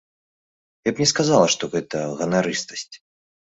[0.89, 2.91] Я б не сказала, што гэта ганарыстасць.